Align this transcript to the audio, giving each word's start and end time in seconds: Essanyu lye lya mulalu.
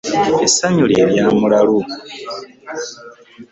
Essanyu 0.45 0.85
lye 0.91 1.03
lya 1.13 1.25
mulalu. 1.39 1.79